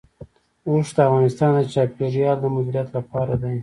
اوښ 0.67 0.87
د 0.95 0.97
افغانستان 1.07 1.49
د 1.55 1.59
چاپیریال 1.73 2.37
د 2.41 2.45
مدیریت 2.55 2.87
لپاره 2.97 3.33
دی. 3.41 3.55